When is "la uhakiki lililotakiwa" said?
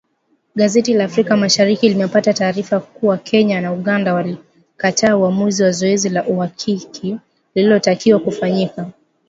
6.09-8.19